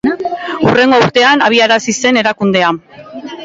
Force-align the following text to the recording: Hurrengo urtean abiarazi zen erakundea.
Hurrengo 0.69 0.99
urtean 1.03 1.45
abiarazi 1.49 1.97
zen 2.05 2.21
erakundea. 2.25 2.75